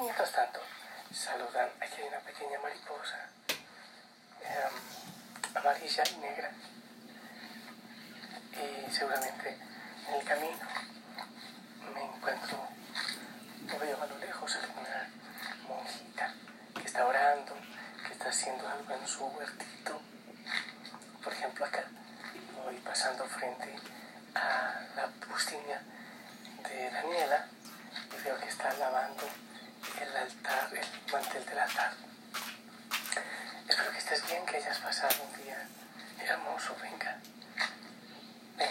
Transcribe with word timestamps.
Mientras 0.00 0.32
tanto, 0.32 0.60
saludan, 1.12 1.68
aquí 1.78 2.00
hay 2.00 2.08
una 2.08 2.20
pequeña 2.20 2.58
mariposa 2.60 3.28
em, 4.40 5.54
amarilla 5.54 6.02
y 6.10 6.16
negra. 6.16 6.50
Y 8.52 8.90
seguramente 8.90 9.58
en 10.08 10.14
el 10.14 10.24
camino 10.24 10.56
me 11.94 12.02
encuentro, 12.02 12.66
me 13.66 13.78
veo 13.78 14.02
a 14.02 14.06
lo 14.06 14.16
lejos 14.16 14.56
alguna 14.56 15.10
monjita 15.68 16.32
que 16.74 16.86
está 16.86 17.06
orando, 17.06 17.54
que 18.06 18.14
está 18.14 18.30
haciendo 18.30 18.66
algo 18.66 18.94
en 18.94 19.06
su 19.06 19.26
huertito. 19.26 20.00
Por 21.22 21.32
ejemplo, 21.34 21.66
acá 21.66 21.84
voy 22.64 22.76
pasando 22.76 23.26
frente 23.26 23.76
a 24.34 24.80
la 24.96 25.08
pustiña 25.28 25.82
de 26.70 26.90
Daniela 26.90 27.46
y 28.18 28.24
veo 28.24 28.40
que 28.40 28.48
está 28.48 28.72
lavando 28.72 29.28
el 30.00 30.16
altar, 30.16 30.70
el 30.72 31.12
mantel 31.12 31.44
del 31.46 31.58
altar. 31.58 31.92
Espero 33.68 33.90
que 33.92 33.98
estés 33.98 34.26
bien, 34.26 34.44
que 34.46 34.56
hayas 34.56 34.78
pasado 34.78 35.14
un 35.22 35.42
día 35.42 35.66
hermoso, 36.18 36.76
venga. 36.80 37.18
Ven, 38.56 38.68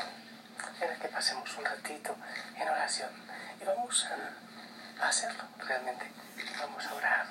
ven 0.80 0.91
a 0.91 0.95
que 0.99 1.08
pasemos 1.08 1.55
un 1.58 1.66
ratito 1.66 2.16
en 2.55 2.67
oración 2.67 3.09
y 3.61 3.63
vamos 3.63 4.05
a 4.05 5.08
hacerlo 5.08 5.44
realmente. 5.59 6.11
Vamos 6.59 6.86
a 6.86 6.94
orar. 6.95 7.25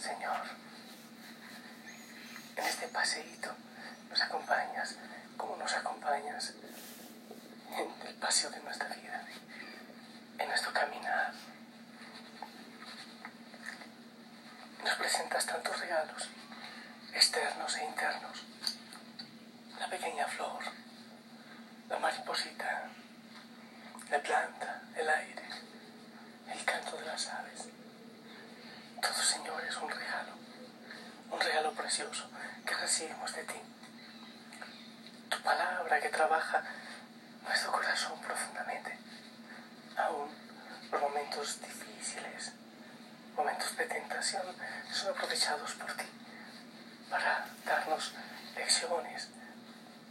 Señor, 0.00 0.40
en 2.56 2.64
este 2.64 2.88
paseíto 2.88 3.54
nos 4.08 4.20
acompañas, 4.20 4.96
como 5.36 5.56
nos 5.56 5.72
acompañas 5.74 6.54
en 7.76 8.08
el 8.08 8.14
paseo 8.16 8.50
de 8.50 8.60
nuestra 8.60 8.88
vida. 8.88 9.09
Presentas 15.00 15.46
tantos 15.46 15.80
regalos, 15.80 16.28
externos 17.14 17.74
e 17.78 17.84
internos. 17.84 18.44
La 19.78 19.88
pequeña 19.88 20.26
flor, 20.26 20.62
la 21.88 21.98
mariposita, 21.98 22.86
la 24.10 24.18
planta, 24.18 24.82
el 24.94 25.08
aire, 25.08 25.44
el 26.52 26.64
canto 26.66 26.98
de 26.98 27.06
las 27.06 27.26
aves. 27.28 27.68
Todo, 29.00 29.22
Señor, 29.22 29.64
es 29.64 29.76
un 29.78 29.88
regalo, 29.88 30.32
un 31.30 31.40
regalo 31.40 31.72
precioso 31.72 32.30
que 32.66 32.74
recibimos 32.74 33.34
de 33.34 33.44
ti. 33.44 33.60
Tu 35.30 35.40
palabra 35.40 35.98
que 35.98 36.10
trabaja 36.10 36.62
nuestro 37.42 37.72
corazón 37.72 38.20
profundamente, 38.20 38.98
aún 39.96 40.28
los 40.92 41.00
momentos 41.00 41.58
difíciles, 41.62 42.52
momentos 43.36 43.76
de 43.76 43.86
tentación, 43.86 44.42
son 44.92 45.10
aprovechados 45.10 45.72
por 45.74 45.92
ti 45.94 46.04
para 47.10 47.46
darnos 47.66 48.12
lecciones, 48.56 49.28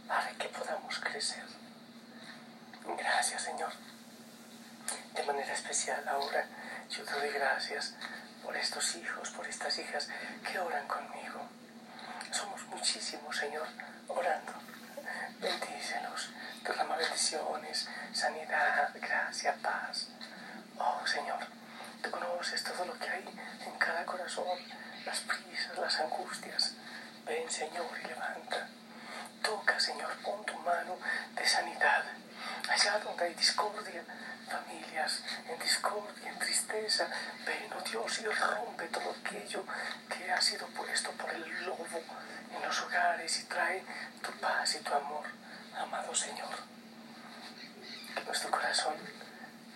para 0.06 0.30
que 0.32 0.48
podamos 0.48 0.98
crecer. 1.00 1.44
Gracias, 2.96 3.42
Señor. 3.42 3.72
De 5.14 5.22
manera 5.24 5.52
especial 5.52 6.06
ahora 6.08 6.44
yo 6.88 7.04
te 7.04 7.12
doy 7.12 7.30
gracias 7.30 7.94
por 8.42 8.56
estos 8.56 8.96
hijos, 8.96 9.30
por 9.30 9.46
estas 9.46 9.78
hijas 9.78 10.08
que 10.46 10.58
oran 10.58 10.86
conmigo. 10.86 11.48
Somos 12.30 12.64
muchísimos, 12.66 13.36
Señor, 13.36 13.66
orando. 14.08 14.52
Bendícelos, 15.40 16.30
derrama 16.62 16.96
bendiciones, 16.96 17.88
sanidad, 18.12 18.90
gracia, 18.94 19.54
paz. 19.62 20.08
Oh, 20.78 21.06
Señor, 21.06 21.46
tú 22.00 22.10
conoces 22.10 22.62
todo 22.64 22.84
lo 22.84 22.98
que 22.98 23.08
hay 23.08 23.24
en 23.66 23.78
cada 23.78 24.04
corazón, 24.04 24.58
las 25.04 25.20
prisas, 25.20 25.78
las 25.78 26.00
angustias. 26.00 26.74
Ven, 27.26 27.50
Señor, 27.50 27.86
y 28.02 28.08
levanta. 28.08 28.68
Toca, 29.42 29.78
Señor, 29.78 30.10
pon 30.22 30.44
tu 30.44 30.54
mano 30.58 30.98
de 31.34 31.46
sanidad. 31.46 32.04
Allá 32.68 32.98
donde 32.98 33.24
hay 33.24 33.34
discordia, 33.34 34.02
familias 34.48 35.22
en 35.48 35.58
discordia, 35.58 36.30
en 36.30 36.38
tristeza, 36.38 37.08
ven, 37.46 37.72
oh 37.72 37.82
Dios, 37.88 38.18
y 38.20 38.24
rompe 38.26 38.86
todo 38.88 39.14
aquello 39.24 39.64
que 40.08 40.30
ha 40.30 40.40
sido 40.40 40.66
puesto 40.68 41.10
por 41.12 41.30
el 41.30 41.64
lobo 41.64 41.86
en 42.54 42.62
los 42.62 42.80
hogares 42.82 43.40
y 43.40 43.44
trae 43.44 43.84
tu 44.22 44.32
paz 44.40 44.74
y 44.74 44.78
tu 44.80 44.92
amor, 44.92 45.24
amado 45.76 46.14
Señor. 46.14 46.56
Que 48.14 48.24
nuestro 48.24 48.50
corazón, 48.50 48.94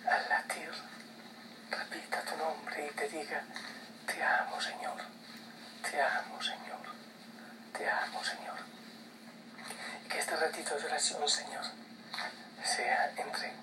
al 0.05 0.29
latir, 0.29 0.71
repita 1.75 2.21
tu 2.21 2.37
nombre 2.37 2.87
y 2.87 2.95
te 2.95 3.07
diga, 3.09 3.43
te 4.05 4.23
amo, 4.23 4.59
Señor, 4.59 4.97
te 5.89 6.01
amo, 6.01 6.41
Señor, 6.41 6.85
te 7.77 7.89
amo, 7.89 8.23
Señor. 8.23 8.57
Y 10.03 10.07
que 10.07 10.19
este 10.19 10.35
ratito 10.35 10.77
de 10.77 10.85
oración, 10.85 11.27
Señor, 11.27 11.63
sea 12.63 13.11
entre 13.15 13.53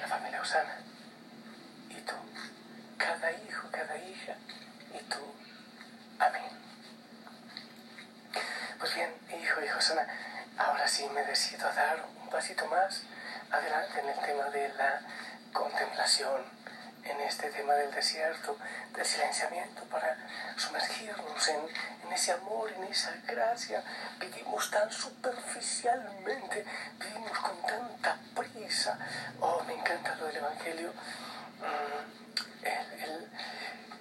la 0.00 0.06
familia 0.08 0.40
Osana 0.40 0.76
y 1.90 2.00
tú, 2.02 2.14
cada 2.98 3.32
hijo, 3.32 3.68
cada 3.70 3.96
hija 3.96 4.34
y 4.92 5.02
tú. 5.04 5.20
Amén. 6.18 6.50
Pues 8.78 8.94
bien, 8.94 9.14
hijo 9.40 9.60
y 9.64 9.68
Osana, 9.68 10.06
ahora 10.58 10.86
sí 10.86 11.08
me 11.14 11.24
decido 11.24 11.68
a 11.68 11.72
dar 11.72 12.04
un 12.20 12.28
pasito 12.28 12.66
más 12.66 13.02
adelante 13.50 14.00
en 14.00 14.08
el 14.08 14.20
tema 14.20 14.44
de 14.50 14.68
la 14.74 15.00
contemplación, 15.52 16.42
en 17.04 17.20
este 17.20 17.50
tema 17.50 17.74
del 17.74 17.90
desierto, 17.92 18.56
del 18.94 19.04
silenciamiento, 19.04 19.82
para 19.84 20.16
sumergirnos 20.56 21.48
en, 21.48 21.60
en 22.06 22.12
ese 22.12 22.32
amor, 22.32 22.72
en 22.72 22.84
esa 22.84 23.12
gracia. 23.26 23.82
Vivimos 24.18 24.70
tan 24.70 24.90
superficialmente, 24.90 26.64
vivimos 26.98 27.38
con 27.38 27.60
tanta 27.62 28.16
prisa. 28.34 28.98
Oh, 29.40 29.62
me 29.66 29.74
encanta 29.74 30.14
lo 30.16 30.26
del 30.26 30.36
Evangelio. 30.36 30.92
Mm, 31.60 32.66
el- 32.66 33.00
el- 33.02 33.30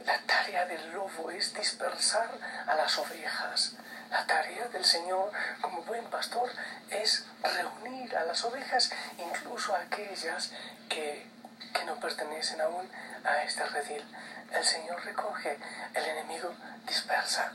la 0.05 0.19
tarea 0.19 0.65
del 0.65 0.91
lobo 0.91 1.31
es 1.31 1.53
dispersar 1.53 2.29
a 2.67 2.75
las 2.75 2.97
ovejas. 2.97 3.73
La 4.09 4.25
tarea 4.27 4.67
del 4.67 4.83
Señor 4.85 5.31
como 5.61 5.81
buen 5.83 6.03
pastor 6.05 6.49
es 6.89 7.25
reunir 7.41 8.15
a 8.17 8.25
las 8.25 8.43
ovejas, 8.43 8.91
incluso 9.17 9.73
a 9.73 9.79
aquellas 9.79 10.51
que, 10.89 11.25
que 11.73 11.83
no 11.85 11.95
pertenecen 11.99 12.61
aún 12.61 12.89
a 13.23 13.43
este 13.43 13.65
redil. 13.65 14.03
El 14.51 14.63
Señor 14.63 15.03
recoge, 15.03 15.57
el 15.93 16.05
enemigo 16.05 16.53
dispersa. 16.87 17.53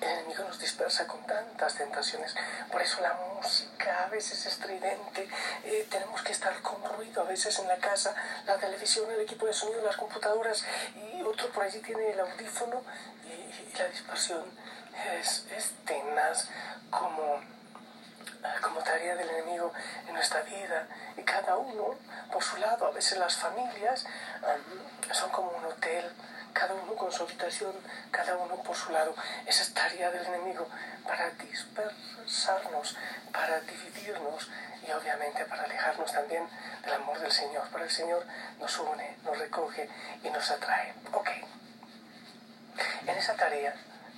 El 0.00 0.08
enemigo 0.08 0.44
nos 0.44 0.58
dispersa 0.58 1.06
con 1.06 1.24
tantas 1.26 1.74
tentaciones. 1.74 2.34
Por 2.70 2.82
eso 2.82 3.00
la 3.00 3.14
música 3.14 4.04
a 4.04 4.08
veces 4.08 4.40
es 4.40 4.46
estridente. 4.52 5.28
eh, 5.64 5.86
tenemos 5.90 6.22
que 6.22 6.32
estar 6.32 6.60
con 6.62 6.82
ruido 6.96 7.22
a 7.22 7.24
veces 7.24 7.58
en 7.58 7.68
la 7.68 7.76
casa. 7.76 8.14
La 8.46 8.56
televisión, 8.56 9.10
el 9.10 9.20
equipo 9.20 9.46
de 9.46 9.52
sonido, 9.52 9.82
las 9.82 9.96
computadoras 9.96 10.64
y 10.94 11.22
otro 11.22 11.50
por 11.50 11.64
allí 11.64 11.80
tiene 11.80 12.10
el 12.10 12.20
audífono. 12.20 12.82
Y, 13.24 13.76
la 13.76 13.88
dispersión 13.88 14.42
es, 15.18 15.44
es 15.54 15.72
tenaz 15.84 16.48
como, 16.90 17.42
como 18.60 18.80
tarea 18.80 19.14
del 19.16 19.28
enemigo 19.28 19.72
en 20.06 20.14
nuestra 20.14 20.42
vida. 20.42 20.86
Y 21.16 21.22
cada 21.22 21.56
uno 21.56 21.96
por 22.32 22.42
su 22.42 22.56
lado. 22.56 22.86
A 22.86 22.90
veces 22.90 23.18
las 23.18 23.36
familias 23.36 24.04
um, 24.42 25.12
son 25.12 25.30
como 25.30 25.50
un 25.50 25.64
hotel 25.64 26.12
cada 26.52 26.72
uno 26.72 26.94
con 26.94 27.12
su 27.12 27.22
habitación, 27.22 27.72
cada 28.10 28.34
uno 28.36 28.56
por 28.62 28.74
su 28.74 28.90
lado. 28.90 29.14
Esa 29.44 29.62
es 29.62 29.74
tarea 29.74 30.10
del 30.10 30.24
enemigo 30.24 30.66
para 31.06 31.28
dispersarnos, 31.30 32.96
para 33.30 33.60
dividirnos 33.60 34.48
y 34.86 34.90
obviamente 34.92 35.44
para 35.44 35.64
alejarnos 35.64 36.10
también 36.12 36.48
del 36.82 36.94
amor 36.94 37.18
del 37.20 37.30
Señor. 37.30 37.68
Pero 37.70 37.84
el 37.84 37.90
Señor 37.90 38.24
nos 38.58 38.78
une, 38.78 39.18
nos 39.22 39.38
recoge 39.38 39.90
y 40.22 40.30
nos 40.30 40.50
atrae. 40.50 40.94
Ok. 41.12 41.28
En 43.06 43.16
esa 43.18 43.34
tarea 43.34 43.74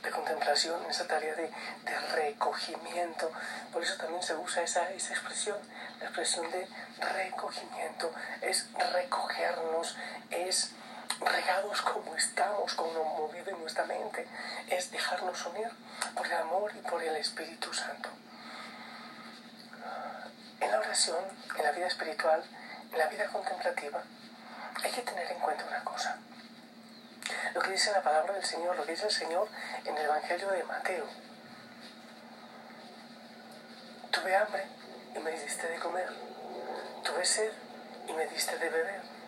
de 0.09 0.15
contemplación, 0.15 0.81
esa 0.89 1.07
tarea 1.07 1.35
de, 1.35 1.51
de 1.85 2.01
recogimiento, 2.15 3.31
por 3.73 3.83
eso 3.83 3.95
también 3.99 4.23
se 4.23 4.35
usa 4.35 4.63
esa, 4.63 4.91
esa 4.91 5.13
expresión, 5.13 5.59
la 6.01 6.07
expresión 6.07 6.51
de 6.51 6.67
recogimiento, 6.99 8.11
es 8.41 8.69
recogernos, 8.93 9.97
es 10.31 10.73
regados 11.21 11.83
como 11.83 12.17
estamos, 12.17 12.73
como 12.75 13.29
vive 13.29 13.53
nuestra 13.53 13.85
mente, 13.85 14.27
es 14.69 14.91
dejarnos 14.91 15.45
unir 15.47 15.71
por 16.15 16.27
el 16.27 16.33
amor 16.39 16.73
y 16.75 16.81
por 16.89 17.03
el 17.03 17.17
Espíritu 17.17 17.73
Santo. 17.75 18.09
En 20.61 20.71
la 20.71 20.79
oración, 20.79 21.23
en 21.57 21.65
la 21.65 21.73
vida 21.73 21.87
espiritual, 21.87 22.43
en 22.93 22.99
la 22.99 23.07
vida 23.09 23.27
contemplativa, 23.27 24.03
hay 24.83 24.91
que 24.91 25.03
tener 25.03 25.31
en 25.31 25.39
cuenta 25.39 25.67
una 25.67 25.85
cosa. 25.85 26.19
Lo 27.55 27.61
que 27.61 27.71
dice 27.71 27.93
la 27.93 28.03
palabra 28.03 28.35
del 28.35 28.45
Señor, 28.45 28.77
lo 28.77 28.85
que 28.85 28.93
dice 28.93 29.07
el 29.07 29.13
Señor 29.13 29.49
en 29.85 29.97
el 29.97 30.05
Evangelio 30.05 30.49
de 30.51 30.65
Mateo. 30.65 31.07
Tuve 34.11 34.37
hambre 34.37 34.65
y 35.15 35.19
me 35.19 35.31
diste 35.33 35.69
de 35.69 35.79
comer. 35.79 36.09
Tuve 37.05 37.25
sed 37.25 37.53
y 38.07 38.13
me 38.13 38.27
diste 38.27 38.59
de 38.59 38.69
beber 38.69 39.19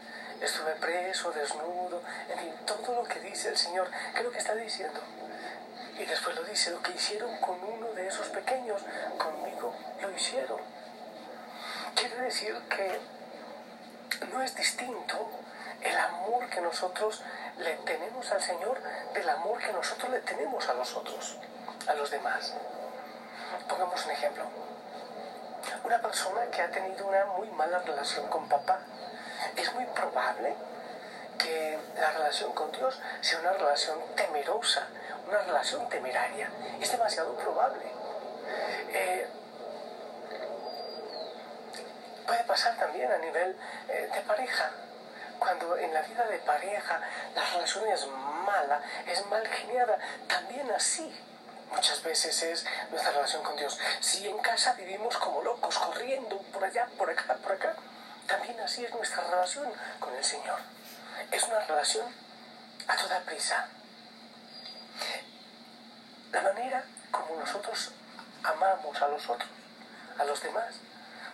estuve 0.40 0.72
preso, 0.76 1.30
desnudo, 1.32 2.02
en 2.28 2.38
fin, 2.38 2.52
todo 2.66 2.94
lo 2.94 3.04
que 3.04 3.20
dice 3.20 3.50
el 3.50 3.56
Señor, 3.56 3.90
¿qué 4.12 4.18
es 4.18 4.24
lo 4.24 4.32
que 4.32 4.38
está 4.38 4.54
diciendo? 4.54 5.00
Y 5.98 6.04
después 6.04 6.34
lo 6.34 6.42
dice, 6.44 6.70
lo 6.70 6.82
que 6.82 6.92
hicieron 6.92 7.36
con 7.40 7.62
uno 7.62 7.92
de 7.92 8.06
esos 8.06 8.28
pequeños, 8.28 8.82
conmigo 9.18 9.74
lo 10.00 10.10
hicieron. 10.10 10.60
Quiere 11.94 12.16
decir 12.22 12.54
que 12.70 12.98
no 14.32 14.42
es 14.42 14.54
distinto 14.54 15.28
el 15.82 15.96
amor 15.98 16.48
que 16.48 16.60
nosotros 16.60 17.22
le 17.60 17.74
tenemos 17.76 18.30
al 18.32 18.42
Señor 18.42 18.80
del 19.12 19.28
amor 19.28 19.58
que 19.58 19.72
nosotros 19.72 20.10
le 20.10 20.20
tenemos 20.20 20.68
a 20.68 20.74
nosotros, 20.74 21.36
a 21.86 21.94
los 21.94 22.10
demás. 22.10 22.54
Pongamos 23.68 24.04
un 24.04 24.10
ejemplo. 24.10 24.44
Una 25.84 26.00
persona 26.00 26.46
que 26.50 26.62
ha 26.62 26.70
tenido 26.70 27.06
una 27.06 27.24
muy 27.26 27.48
mala 27.50 27.78
relación 27.80 28.28
con 28.28 28.48
papá, 28.48 28.80
es 29.56 29.74
muy 29.74 29.84
probable 29.86 30.54
que 31.38 31.78
la 31.98 32.10
relación 32.12 32.52
con 32.52 32.70
Dios 32.72 32.98
sea 33.20 33.40
una 33.40 33.52
relación 33.52 33.98
temerosa, 34.16 34.86
una 35.28 35.38
relación 35.38 35.88
temeraria. 35.88 36.50
Es 36.80 36.90
demasiado 36.90 37.34
probable. 37.36 37.84
Eh, 38.92 39.28
Puede 42.30 42.44
pasar 42.44 42.76
también 42.76 43.10
a 43.10 43.18
nivel 43.18 43.56
eh, 43.88 44.08
de 44.14 44.20
pareja. 44.20 44.70
Cuando 45.40 45.76
en 45.78 45.92
la 45.94 46.02
vida 46.02 46.26
de 46.26 46.38
pareja 46.38 47.00
la 47.34 47.44
relación 47.44 47.88
es 47.88 48.06
mala, 48.06 48.82
es 49.06 49.26
mal 49.26 49.46
geniada, 49.48 49.98
también 50.28 50.70
así 50.70 51.10
muchas 51.70 52.02
veces 52.02 52.42
es 52.42 52.66
nuestra 52.90 53.10
relación 53.12 53.42
con 53.42 53.56
Dios. 53.56 53.78
Si 54.00 54.28
en 54.28 54.38
casa 54.38 54.74
vivimos 54.74 55.16
como 55.16 55.42
locos, 55.42 55.78
corriendo 55.78 56.36
por 56.52 56.62
allá, 56.62 56.86
por 56.98 57.08
acá, 57.08 57.34
por 57.42 57.52
acá, 57.52 57.74
también 58.26 58.60
así 58.60 58.84
es 58.84 58.94
nuestra 58.94 59.22
relación 59.22 59.72
con 59.98 60.14
el 60.14 60.22
Señor. 60.22 60.60
Es 61.30 61.42
una 61.44 61.60
relación 61.60 62.06
a 62.86 62.96
toda 62.96 63.20
prisa. 63.20 63.66
La 66.32 66.42
manera 66.42 66.84
como 67.10 67.40
nosotros 67.40 67.92
amamos 68.42 69.00
a 69.00 69.08
los 69.08 69.26
otros, 69.28 69.50
a 70.18 70.24
los 70.24 70.42
demás, 70.42 70.74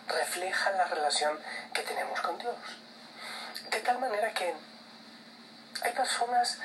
refleja 0.07 0.71
la 0.71 0.85
relación 0.85 1.37
que 1.73 1.81
tenemos 1.81 2.21
con 2.21 2.37
Dios. 2.37 2.55
De 3.71 3.79
tal 3.81 3.99
manera 3.99 4.33
que 4.33 4.53
hay 5.81 5.91
personas 5.93 6.57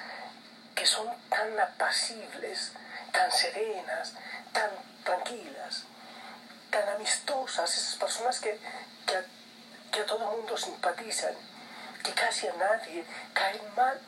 que 0.75 0.87
son 0.87 1.08
tan 1.28 1.58
apacibles, 1.58 2.72
tan 3.12 3.31
serenas, 3.31 4.14
tan 4.52 4.70
tranquilas, 5.04 5.84
tan 6.70 6.88
amistosas, 6.88 7.76
esas 7.76 7.96
personas 7.96 8.40
que, 8.40 8.58
que, 9.06 9.16
a, 9.16 9.25
que 9.90 10.00
a 10.00 10.06
todo 10.06 10.31
mundo 10.31 10.56
simpatizan, 10.56 11.34
que 12.02 12.12
casi 12.12 12.49
a 12.49 12.54
nadie 12.54 13.05
caen 13.32 13.75
mal. 13.76 14.00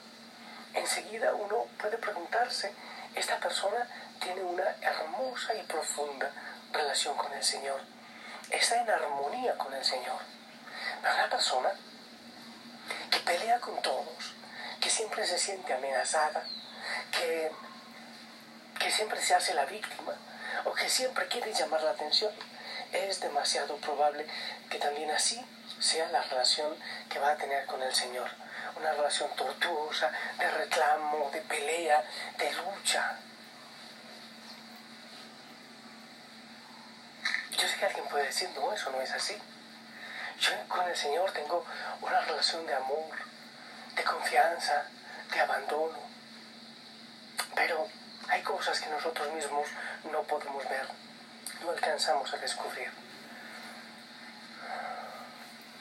Enseguida 0.73 1.35
uno 1.35 1.67
puede 1.79 1.99
preguntarse, 1.99 2.73
esta 3.15 3.39
persona 3.39 3.87
tiene 4.21 4.43
una 4.43 4.65
hermosa 4.81 5.55
y 5.55 5.63
profunda 5.63 6.31
relación 6.73 7.17
con 7.17 7.33
el 7.33 7.45
Señor. 7.45 7.81
Está 8.51 8.81
en 8.81 8.91
armonía 8.91 9.57
con 9.57 9.73
el 9.73 9.85
Señor. 9.85 10.21
Pero 11.03 11.15
una 11.15 11.29
persona 11.29 11.71
que 13.15 13.21
pelea 13.21 13.61
con 13.61 13.81
todos, 13.81 14.35
que 14.81 14.91
siempre 14.91 15.25
se 15.25 15.39
siente 15.39 15.73
amenazada, 15.73 16.43
que, 17.13 17.53
que 18.81 18.91
siempre 18.91 19.23
se 19.23 19.35
hace 19.35 19.55
la 19.55 19.65
víctima 19.67 20.15
o 20.65 20.73
que 20.73 20.89
siempre 20.89 21.29
quiere 21.29 21.53
llamar 21.53 21.81
la 21.83 21.93
atención, 21.93 22.33
es 22.93 23.21
demasiado 23.21 23.77
probable 23.77 24.27
que 24.69 24.79
también 24.79 25.11
así 25.13 25.41
sea 25.79 26.09
la 26.09 26.23
relación 26.23 26.75
que 27.09 27.21
va 27.21 27.33
a 27.33 27.37
tener 27.37 27.67
con 27.67 27.81
el 27.83 27.95
Señor. 27.95 28.29
Una 28.77 28.93
relación 28.93 29.31
tortuosa, 29.37 30.11
de 30.39 30.51
reclamo, 30.51 31.31
de 31.33 31.41
pelea, 31.43 32.03
de 32.37 32.53
lucha. 32.53 33.17
Yo 37.57 37.69
sé 37.69 37.77
que 37.77 37.87
alguien 37.87 38.07
puede 38.07 38.27
decir, 38.27 38.51
no, 38.57 38.73
eso 38.73 38.91
no 38.91 39.01
es 39.01 39.13
así. 39.13 39.41
Yo 40.41 40.51
con 40.69 40.89
el 40.89 40.97
Señor 40.97 41.31
tengo 41.33 41.65
una 42.01 42.21
relación 42.21 42.67
de 42.67 42.75
amor, 42.75 43.17
de 43.95 44.05
confianza, 44.05 44.85
de 45.33 45.41
abandono. 45.41 45.99
Pero 47.55 47.89
hay 48.29 48.43
cosas 48.43 48.81
que 48.81 48.91
nosotros 48.91 49.33
mismos 49.33 49.69
no 50.11 50.23
podemos 50.23 50.69
ver, 50.69 50.89
no 51.63 51.71
alcanzamos 51.71 52.33
a 52.33 52.37
descubrir. 52.39 52.91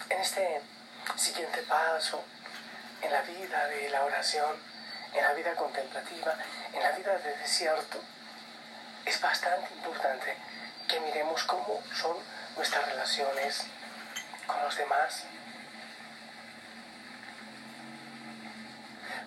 En 0.09 0.19
este 0.19 0.61
siguiente 1.15 1.63
paso, 1.63 2.23
en 3.01 3.11
la 3.11 3.21
vida 3.21 3.67
de 3.67 3.89
la 3.89 4.03
oración, 4.03 4.55
en 5.13 5.23
la 5.23 5.33
vida 5.33 5.55
contemplativa, 5.55 6.35
en 6.73 6.81
la 6.81 6.91
vida 6.91 7.17
de 7.17 7.37
desierto, 7.37 7.99
es 9.05 9.19
bastante 9.19 9.73
importante 9.73 10.35
que 10.87 10.99
miremos 10.99 11.43
cómo 11.43 11.81
son 11.93 12.17
nuestras 12.55 12.85
relaciones 12.85 13.65
los 14.63 14.77
demás. 14.77 15.25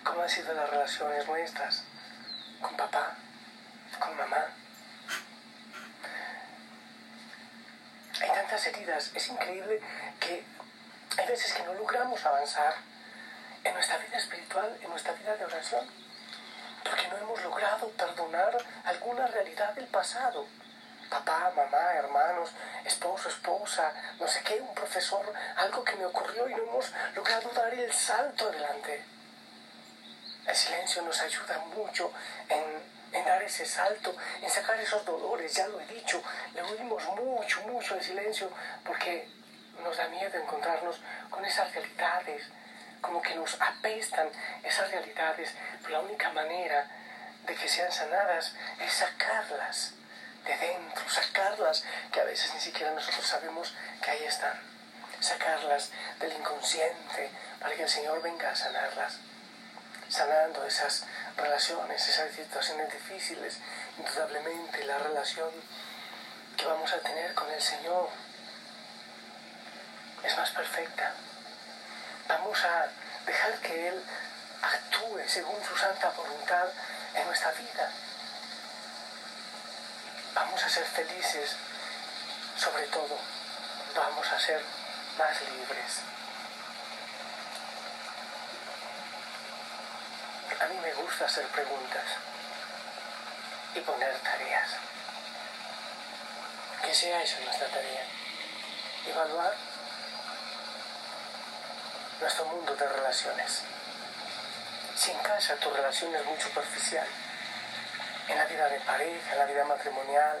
¿Cómo 0.03 0.21
han 0.23 0.29
sido 0.29 0.53
las 0.53 0.69
relaciones 0.69 1.27
nuestras 1.27 1.83
con 2.61 2.75
papá, 2.75 3.15
con 3.99 4.17
mamá? 4.17 4.45
Hay 8.19 8.29
tantas 8.29 8.65
heridas, 8.65 9.11
es 9.13 9.27
increíble 9.29 9.79
que 10.19 10.43
hay 11.17 11.27
veces 11.27 11.53
que 11.53 11.63
no 11.63 11.73
logramos 11.75 12.25
avanzar 12.25 12.73
en 13.63 13.73
nuestra 13.73 13.97
vida 13.97 14.17
espiritual, 14.17 14.75
en 14.81 14.89
nuestra 14.89 15.13
vida 15.13 15.35
de 15.35 15.45
oración, 15.45 15.85
porque 16.83 17.07
no 17.09 17.17
hemos 17.17 17.43
logrado 17.43 17.89
perdonar 17.91 18.57
alguna 18.85 19.27
realidad 19.27 19.73
del 19.75 19.87
pasado 19.87 20.47
papá, 21.09 21.51
mamá, 21.55 21.93
hermanos, 21.95 22.51
esposo, 22.85 23.29
esposa, 23.29 23.91
no 24.19 24.27
sé 24.27 24.41
qué, 24.43 24.59
un 24.61 24.73
profesor, 24.73 25.33
algo 25.55 25.83
que 25.83 25.95
me 25.95 26.05
ocurrió 26.05 26.47
y 26.47 26.51
no 26.55 26.63
hemos 26.63 26.91
logrado 27.15 27.49
dar 27.49 27.73
el 27.73 27.91
salto 27.93 28.47
adelante. 28.47 29.03
El 30.45 30.55
silencio 30.55 31.01
nos 31.01 31.19
ayuda 31.21 31.57
mucho 31.75 32.11
en, 32.49 32.97
dar 33.25 33.41
ese 33.43 33.65
salto, 33.65 34.15
en 34.41 34.49
sacar 34.49 34.79
esos 34.79 35.03
dolores, 35.03 35.53
ya 35.53 35.67
lo 35.67 35.81
he 35.81 35.85
dicho, 35.87 36.21
le 36.53 36.61
oímos 36.61 37.03
mucho, 37.15 37.61
mucho 37.61 37.95
el 37.95 38.03
silencio 38.03 38.49
porque 38.85 39.27
nos 39.83 39.97
da 39.97 40.07
miedo 40.07 40.37
encontrarnos 40.37 41.01
con 41.29 41.43
esas 41.43 41.73
realidades, 41.73 42.47
como 43.01 43.21
que 43.21 43.35
nos 43.35 43.59
apestan 43.59 44.29
esas 44.63 44.89
realidades, 44.91 45.53
la 45.89 45.99
única 45.99 46.29
manera 46.31 46.87
de 47.45 47.55
que 47.55 47.67
sean 47.67 47.91
sanadas 47.91 48.53
es 48.79 48.93
sacarlas 48.93 49.93
de 50.47 50.57
dentro, 50.57 51.09
sacarlas, 51.09 51.83
que 52.11 52.21
a 52.21 52.23
veces 52.23 52.53
ni 52.53 52.61
siquiera 52.61 52.91
nosotros 52.91 53.25
sabemos 53.27 53.73
que 54.01 54.11
ahí 54.11 54.23
están, 54.23 54.59
sacarlas 55.19 55.91
del 56.19 56.31
inconsciente 56.33 57.29
para 57.59 57.75
que 57.75 57.83
el 57.83 57.89
Señor 57.89 58.21
venga 58.21 58.49
a 58.49 58.55
sanarlas, 58.55 59.17
sanando 60.09 60.65
esas 60.65 61.03
relaciones, 61.35 62.07
esas 62.07 62.33
situaciones 62.33 62.91
difíciles, 62.93 63.57
indudablemente 63.97 64.85
la 64.85 64.97
relación 64.99 65.49
que 66.55 66.65
vamos 66.65 66.91
a 66.93 66.99
tener 66.99 67.33
con 67.33 67.51
el 67.51 67.61
Señor 67.61 68.09
es 70.23 70.37
más 70.37 70.49
perfecta. 70.51 71.13
Vamos 72.27 72.63
a 72.63 72.87
dejar 73.25 73.59
que 73.59 73.89
Él 73.89 74.03
actúe 74.61 75.21
según 75.27 75.63
su 75.63 75.77
santa 75.77 76.09
voluntad 76.11 76.67
en 77.13 77.25
nuestra 77.27 77.51
vida 77.51 77.91
vamos 80.37 80.63
a 80.63 80.69
ser 80.69 80.85
felices, 80.85 81.55
sobre 82.57 82.83
todo 82.87 83.17
vamos 83.95 84.27
a 84.31 84.39
ser 84.39 84.61
más 85.17 85.41
libres. 85.41 86.01
A 90.59 90.65
mí 90.67 90.77
me 90.83 90.93
gusta 90.93 91.25
hacer 91.25 91.47
preguntas 91.47 92.05
y 93.73 93.79
poner 93.79 94.15
tareas. 94.19 94.69
Que 96.83 96.93
sea 96.93 97.23
eso 97.23 97.39
nuestra 97.43 97.67
tarea. 97.67 98.05
Evaluar 99.07 99.55
nuestro 102.21 102.45
mundo 102.45 102.75
de 102.75 102.87
relaciones. 102.87 103.63
Si 104.95 105.11
en 105.11 105.19
casa 105.19 105.55
tu 105.55 105.71
relación 105.71 106.13
es 106.15 106.25
muy 106.25 106.39
superficial, 106.39 107.07
en 108.27 108.37
la 108.37 108.45
vida 108.45 108.67
de 108.69 108.79
pareja, 108.81 109.33
en 109.33 109.39
la 109.39 109.45
vida 109.45 109.63
matrimonial. 109.65 110.39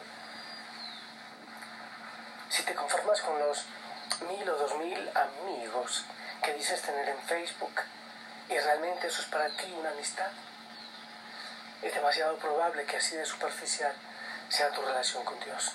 Si 2.49 2.63
te 2.63 2.75
conformas 2.75 3.21
con 3.21 3.39
los 3.39 3.65
mil 4.27 4.49
o 4.49 4.55
dos 4.55 4.77
mil 4.77 5.11
amigos 5.15 6.05
que 6.43 6.53
dices 6.53 6.81
tener 6.81 7.09
en 7.09 7.19
Facebook 7.23 7.81
y 8.49 8.57
realmente 8.57 9.07
eso 9.07 9.21
es 9.21 9.27
para 9.27 9.49
ti 9.49 9.73
una 9.77 9.89
amistad, 9.89 10.31
es 11.81 11.93
demasiado 11.93 12.37
probable 12.37 12.85
que 12.85 12.97
así 12.97 13.15
de 13.15 13.25
superficial 13.25 13.93
sea 14.49 14.71
tu 14.71 14.81
relación 14.81 15.23
con 15.23 15.39
Dios. 15.39 15.73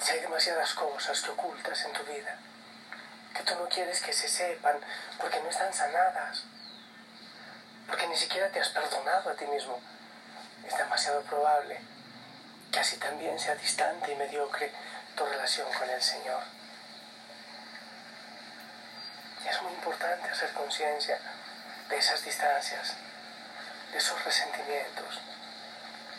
Si 0.00 0.12
hay 0.12 0.20
demasiadas 0.20 0.74
cosas 0.74 1.20
que 1.20 1.30
ocultas 1.30 1.84
en 1.84 1.92
tu 1.92 2.02
vida, 2.04 2.36
que 3.34 3.42
tú 3.42 3.54
no 3.56 3.68
quieres 3.68 4.00
que 4.00 4.12
se 4.12 4.28
sepan 4.28 4.78
porque 5.20 5.40
no 5.40 5.48
están 5.48 5.72
sanadas, 5.72 6.44
porque 7.88 8.06
ni 8.06 8.16
siquiera 8.16 8.48
te 8.50 8.60
has 8.60 8.68
perdonado 8.68 9.30
a 9.30 9.34
ti 9.34 9.46
mismo, 9.46 9.80
es 10.66 10.76
demasiado 10.76 11.22
probable 11.22 11.80
que 12.72 12.80
así 12.80 12.96
también 12.96 13.38
sea 13.38 13.54
distante 13.54 14.12
y 14.12 14.16
mediocre 14.16 14.72
tu 15.16 15.24
relación 15.24 15.72
con 15.78 15.88
el 15.88 16.02
Señor. 16.02 16.42
Es 19.48 19.62
muy 19.62 19.72
importante 19.72 20.28
hacer 20.28 20.52
conciencia 20.52 21.18
de 21.88 21.96
esas 21.96 22.24
distancias, 22.24 22.94
de 23.92 23.98
esos 23.98 24.24
resentimientos, 24.24 25.20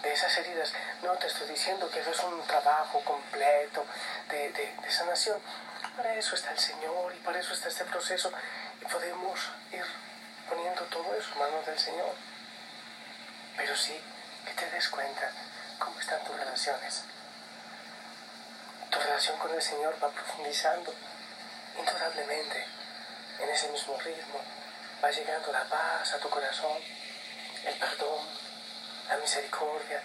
de 0.02 0.14
esas 0.14 0.38
heridas. 0.38 0.72
No 1.02 1.14
te 1.14 1.28
estoy 1.28 1.50
diciendo 1.50 1.90
que 1.90 2.00
eso 2.00 2.12
es 2.12 2.20
un 2.24 2.42
trabajo 2.48 3.02
completo 3.04 3.86
de, 4.30 4.52
de 4.52 4.92
sanación. 4.92 5.42
Para 5.98 6.14
eso 6.14 6.36
está 6.36 6.52
el 6.52 6.60
Señor 6.60 7.14
y 7.16 7.20
para 7.20 7.40
eso 7.40 7.54
está 7.54 7.68
este 7.68 7.86
proceso 7.86 8.32
y 8.82 8.86
podemos 8.86 9.40
ir 9.72 9.86
poniendo 10.50 10.82
todo 10.84 11.16
en 11.16 11.40
manos 11.40 11.66
del 11.66 11.80
Señor. 11.80 12.14
Pero 13.58 13.76
sí, 13.76 14.00
que 14.46 14.54
te 14.54 14.70
des 14.70 14.90
cuenta 14.90 15.32
cómo 15.80 16.00
están 16.00 16.24
tus 16.24 16.38
relaciones. 16.38 17.04
Tu 18.90 19.00
relación 19.00 19.38
con 19.40 19.54
el 19.54 19.62
Señor 19.62 19.96
va 20.04 20.10
profundizando 20.10 20.94
indudablemente 21.78 22.66
en 23.40 23.50
ese 23.50 23.70
mismo 23.70 23.98
ritmo. 23.98 24.40
Va 25.04 25.12
llegando 25.12 25.52
la 25.52 25.64
paz 25.66 26.14
a 26.14 26.20
tu 26.20 26.30
corazón, 26.30 26.78
el 27.66 27.76
perdón, 27.80 28.26
la 29.10 29.18
misericordia, 29.18 30.02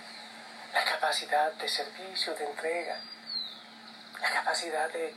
la 0.73 0.85
capacidad 0.85 1.53
de 1.53 1.69
servicio, 1.69 2.35
de 2.35 2.45
entrega, 2.45 2.97
la 4.21 4.31
capacidad 4.31 4.91
de, 4.91 5.15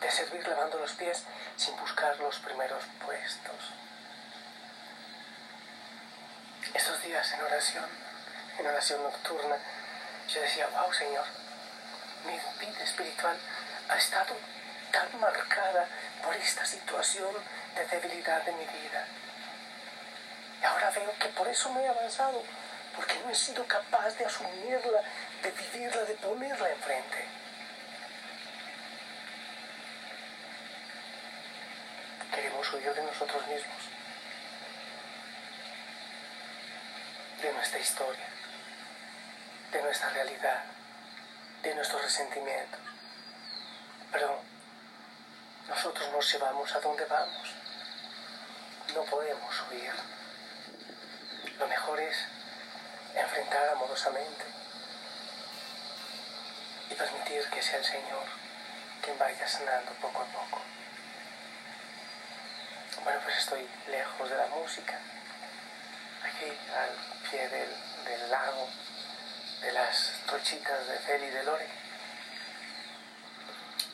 de 0.00 0.10
servir 0.10 0.46
lavando 0.46 0.78
los 0.78 0.92
pies 0.92 1.22
sin 1.56 1.76
buscar 1.76 2.18
los 2.18 2.38
primeros 2.40 2.84
puestos. 3.04 3.72
Estos 6.74 7.02
días 7.02 7.32
en 7.32 7.42
oración, 7.42 7.84
en 8.58 8.66
oración 8.66 9.02
nocturna, 9.02 9.56
yo 10.28 10.40
decía, 10.40 10.66
wow 10.68 10.92
Señor, 10.92 11.24
mi 12.24 12.66
vida 12.66 12.82
espiritual 12.82 13.36
ha 13.88 13.96
estado 13.96 14.34
tan 14.90 15.20
marcada 15.20 15.86
por 16.24 16.34
esta 16.36 16.64
situación 16.64 17.34
de 17.74 17.84
debilidad 17.86 18.42
de 18.42 18.52
mi 18.52 18.64
vida. 18.64 19.06
Y 20.62 20.64
ahora 20.64 20.90
veo 20.90 21.12
que 21.18 21.28
por 21.28 21.48
eso 21.48 21.70
me 21.72 21.82
he 21.82 21.88
avanzado, 21.88 22.42
porque 22.94 23.18
no 23.24 23.30
he 23.30 23.34
sido 23.34 23.66
capaz 23.66 24.10
de 24.16 24.24
asumirla, 24.24 25.02
de 25.42 25.50
vivirla, 25.50 26.02
de 26.04 26.14
ponerla 26.14 26.70
enfrente. 26.70 27.26
Queremos 32.34 32.72
huir 32.72 32.94
de 32.94 33.02
nosotros 33.02 33.46
mismos, 33.46 33.81
de 37.42 37.52
nuestra 37.52 37.80
historia, 37.80 38.28
de 39.72 39.82
nuestra 39.82 40.08
realidad, 40.10 40.62
de 41.62 41.74
nuestros 41.74 42.02
resentimientos. 42.02 42.80
Pero 44.12 44.40
nosotros 45.68 46.12
nos 46.12 46.32
llevamos 46.32 46.72
a 46.74 46.80
donde 46.80 47.04
vamos. 47.06 47.54
No 48.94 49.02
podemos 49.04 49.54
huir. 49.70 49.92
Lo 51.58 51.66
mejor 51.66 51.98
es 52.00 52.16
enfrentar 53.14 53.68
amorosamente 53.70 54.44
y 56.90 56.94
permitir 56.94 57.44
que 57.50 57.62
sea 57.62 57.78
el 57.78 57.84
Señor 57.84 58.24
quien 59.02 59.18
vaya 59.18 59.48
sanando 59.48 59.92
poco 59.94 60.22
a 60.22 60.26
poco. 60.26 60.62
Bueno, 63.02 63.20
pues 63.24 63.38
estoy 63.38 63.68
lejos 63.88 64.30
de 64.30 64.36
la 64.36 64.46
música, 64.46 64.98
al 66.50 67.30
pie 67.30 67.48
del, 67.48 68.30
lago, 68.30 68.68
de 69.60 69.72
las 69.72 70.12
trochitas 70.26 70.86
de 70.88 70.98
Feli 70.98 71.26
y 71.26 71.30
de 71.30 71.44
Lore. 71.44 71.68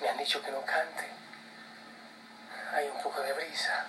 Me 0.00 0.08
han 0.08 0.18
dicho 0.18 0.42
que 0.42 0.50
no 0.50 0.62
cante, 0.64 1.08
hay 2.72 2.88
un 2.88 3.02
poco 3.02 3.20
de 3.22 3.32
brisa. 3.32 3.86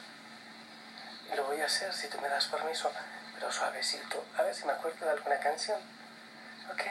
Y 1.31 1.35
lo 1.35 1.45
voy 1.45 1.61
a 1.61 1.65
hacer 1.65 1.93
si 1.93 2.07
tú 2.07 2.19
me 2.19 2.29
das 2.29 2.45
permiso, 2.47 2.91
pero 3.35 3.51
suavecito. 3.51 4.25
A 4.37 4.43
ver 4.43 4.55
si 4.55 4.65
me 4.65 4.73
acuerdo 4.73 5.05
de 5.05 5.11
alguna 5.11 5.39
canción. 5.39 5.79
Ok. 6.71 6.83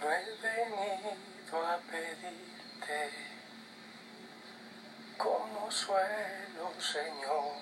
No 0.00 0.12
he 0.12 0.24
venido 0.40 1.66
a 1.66 1.78
pedirte 1.90 3.27
como 5.18 5.70
suelo, 5.70 6.72
Señor. 6.80 7.56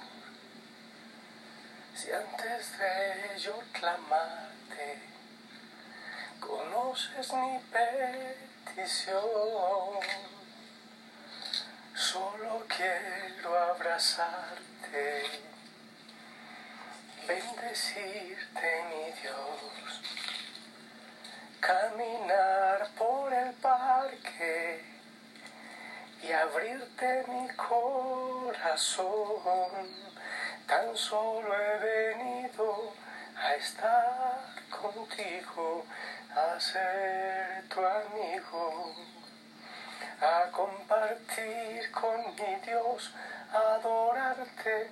Si 1.95 2.13
antes 2.13 2.79
de 2.79 3.39
yo 3.39 3.59
clamarte, 3.73 5.01
conoces 6.39 7.33
mi 7.33 7.59
petición. 8.75 9.23
Solo 11.95 12.67
quiero 12.69 13.59
abrazarte, 13.59 15.25
bendecirte, 17.27 18.85
mi 18.91 19.13
Dios, 19.23 20.03
caminar 21.61 22.91
por 22.99 23.33
el 23.33 23.55
parque 23.55 24.96
y 26.27 26.33
abrirte 26.33 27.25
mi 27.29 27.49
corazón. 27.57 29.07
Tan 30.67 30.97
solo 30.97 31.55
he 31.55 31.79
venido 31.79 32.93
a 33.37 33.55
estar 33.55 34.41
contigo, 34.71 35.85
a 36.35 36.59
ser 36.59 37.65
tu 37.69 37.81
amigo 37.85 38.95
a 40.21 40.51
compartir 40.51 41.91
con 41.91 42.35
mi 42.37 42.57
Dios, 42.65 43.13
adorarte 43.53 44.91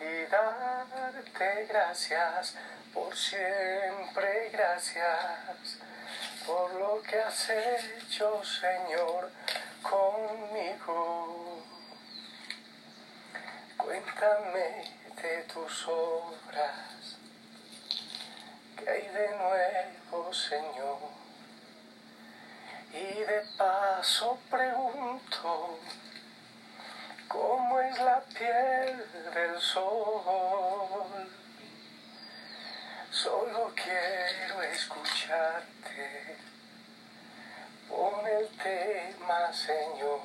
y 0.00 0.24
darte 0.30 1.66
gracias 1.66 2.54
por 2.94 3.14
siempre, 3.16 4.50
gracias 4.50 5.78
por 6.46 6.72
lo 6.74 7.02
que 7.02 7.20
has 7.20 7.50
hecho, 7.50 8.42
Señor, 8.44 9.30
conmigo. 9.92 11.62
Cuéntame 13.76 14.84
de 15.20 15.42
tus 15.52 15.88
obras, 15.88 17.18
que 18.76 18.88
hay 18.88 19.06
de 19.08 19.28
nuevo, 19.36 20.32
Señor 20.32 20.98
y 22.92 23.20
de 23.24 23.42
paso 23.56 24.38
pregunto, 24.50 25.78
¿cómo 27.28 27.80
es 27.80 27.98
la 28.00 28.20
piel 28.20 29.04
del 29.34 29.58
sol? 29.60 31.30
Solo 33.10 33.72
quiero 33.74 34.62
escucharte. 34.62 36.36
Pon 37.92 38.26
el 38.26 38.48
tema, 38.56 39.52
Señor. 39.52 40.20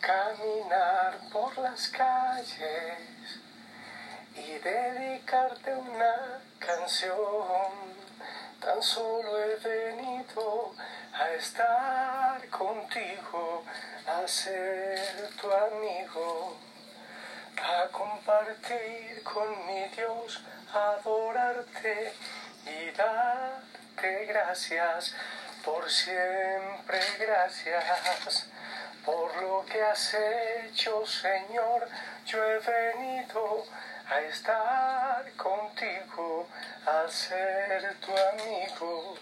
Caminar 0.00 1.18
por 1.32 1.58
las 1.58 1.88
calles 1.88 3.40
y 4.36 4.58
dedicarte 4.58 5.74
una 5.74 6.40
canción 6.60 7.82
Tan 8.60 8.80
solo 8.80 9.42
he 9.42 9.56
venido 9.56 10.72
a 11.12 11.30
estar 11.30 12.48
contigo, 12.48 13.64
a 14.06 14.28
ser 14.28 15.30
tu 15.40 15.50
amigo, 15.50 16.56
a 17.56 17.88
compartir 17.88 19.20
con 19.24 19.66
mi 19.66 19.88
Dios, 19.96 20.44
adorarte 20.72 22.12
y 22.66 22.92
gracias, 24.26 25.14
por 25.64 25.88
siempre 25.90 27.00
gracias. 27.18 28.48
Por 29.04 29.42
lo 29.42 29.64
que 29.66 29.82
has 29.82 30.14
hecho, 30.14 31.04
Señor, 31.06 31.88
yo 32.26 32.44
he 32.44 32.58
venido 32.60 33.64
a 34.08 34.20
estar 34.20 35.32
contigo, 35.32 36.46
a 36.86 37.08
ser 37.08 37.96
tu 37.96 38.12
amigo, 38.12 39.16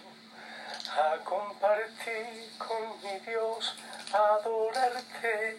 a 0.91 1.17
compartir 1.23 2.51
con 2.57 3.01
mi 3.03 3.19
Dios, 3.19 3.75
adorarte 4.13 5.57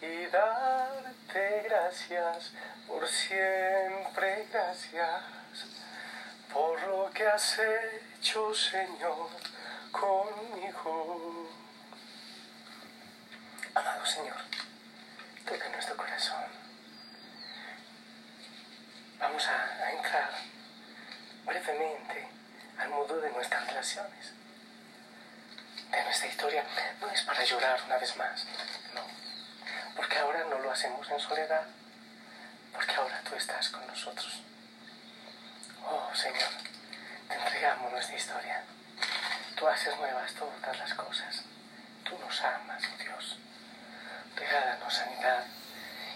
y 0.00 0.26
darte 0.26 1.62
gracias, 1.64 2.52
por 2.86 3.08
siempre 3.08 4.46
gracias, 4.52 5.22
por 6.52 6.80
lo 6.82 7.10
que 7.10 7.26
has 7.26 7.58
hecho, 7.58 8.54
Señor, 8.54 9.30
conmigo. 9.90 11.48
Amado 13.74 14.04
Señor, 14.04 14.36
toca 15.46 15.68
nuestro 15.70 15.96
corazón 15.96 16.62
vamos 19.22 19.46
a, 19.46 19.90
entrar 19.92 20.30
brevemente 21.46 22.28
al 22.78 22.88
modo 22.90 23.20
de 23.20 23.30
nuestras 23.30 23.66
relaciones, 23.66 24.32
de 25.90 26.04
nuestra 26.04 26.28
historia. 26.28 26.64
No 27.00 27.08
es 27.08 27.22
para 27.22 27.44
llorar 27.44 27.80
una 27.86 27.98
vez 27.98 28.16
más, 28.16 28.44
no, 28.94 29.02
porque 29.96 30.18
ahora 30.18 30.44
no 30.50 30.58
lo 30.58 30.72
hacemos 30.72 31.08
en 31.08 31.20
soledad, 31.20 31.64
porque 32.72 32.94
ahora 32.94 33.22
tú 33.22 33.36
estás 33.36 33.68
con 33.68 33.86
nosotros. 33.86 34.42
Oh 35.84 36.10
Señor, 36.14 36.50
te 37.28 37.34
entregamos 37.34 37.92
nuestra 37.92 38.16
historia. 38.16 38.62
Tú 39.56 39.68
haces 39.68 39.96
nuevas 39.96 40.32
todas 40.34 40.78
las 40.78 40.94
cosas. 40.94 41.42
Tú 42.04 42.18
nos 42.18 42.40
amas, 42.42 42.82
oh 42.92 43.02
Dios. 43.02 43.38
Regálanos 44.36 44.94
sanidad 44.94 45.44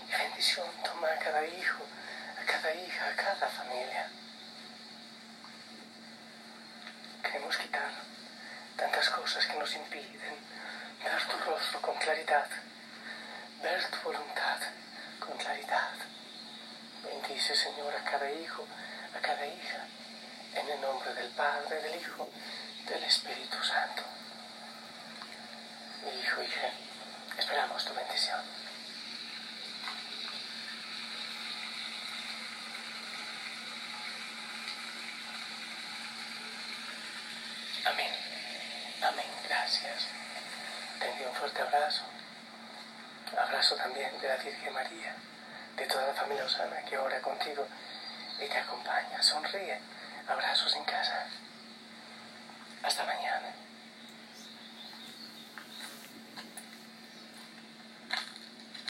y 0.09 0.13
bendición. 0.13 0.67
Toma 0.85 1.09
a 1.09 1.19
cada 1.19 1.45
hijo 1.47 1.85
cada 2.47 2.73
hija, 2.75 3.09
a 3.09 3.17
cada 3.17 3.49
familia. 3.49 4.09
queremos 7.23 7.57
quitar 7.57 7.91
tantas 8.77 9.11
cosas 9.11 9.45
que 9.47 9.59
nos 9.59 9.75
impiden 9.75 10.37
ver 11.03 11.23
tu 11.27 11.37
rostro 11.51 11.83
con 11.83 11.97
claridad, 11.97 12.47
ver 13.63 13.85
tu 13.91 13.97
voluntad 14.05 14.59
con 15.19 15.37
claridad. 15.37 15.91
Bendice, 17.03 17.55
Señor, 17.55 17.95
a 17.95 18.05
cada 18.11 18.31
hijo, 18.31 18.65
cada 19.21 19.47
hija, 19.47 19.87
en 20.55 20.69
el 20.69 20.81
nombre 20.81 21.13
del 21.15 21.29
Padre, 21.31 21.81
del 21.83 22.01
Hijo, 22.01 22.29
del 22.89 23.03
Espíritu 23.05 23.63
Santo. 23.63 24.03
Hijo, 26.23 26.43
hija, 26.43 26.71
esperamos 27.39 27.85
tu 27.85 27.95
bendición. 27.95 28.41
Amén. 37.85 38.13
Amén. 39.03 39.27
Gracias. 39.49 40.07
Te 40.99 41.11
envío 41.11 41.29
un 41.29 41.35
fuerte 41.35 41.63
abrazo. 41.63 42.05
Abrazo 43.37 43.77
también 43.77 44.19
de 44.21 44.29
la 44.29 44.37
Virgen 44.37 44.73
María, 44.73 45.15
de 45.77 45.87
toda 45.87 46.07
la 46.07 46.15
familia 46.15 46.45
Osana 46.45 46.83
que 46.83 46.97
ora 46.97 47.21
contigo 47.21 47.67
y 48.41 48.49
te 48.49 48.59
acompaña. 48.59 49.23
Sonríe. 49.23 49.79
Abrazos 50.29 50.75
en 50.77 50.85
casa. 50.85 51.27
Hasta 52.83 53.05
mañana. 53.05 53.66